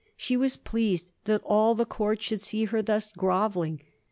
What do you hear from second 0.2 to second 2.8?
was pleased that all the Court should see